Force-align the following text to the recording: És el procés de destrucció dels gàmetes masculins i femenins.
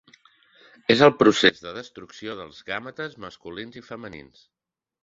És 0.95 1.03
el 1.07 1.13
procés 1.19 1.61
de 1.67 1.75
destrucció 1.77 2.35
dels 2.41 2.65
gàmetes 2.73 3.21
masculins 3.29 3.83
i 3.83 3.87
femenins. 3.93 4.47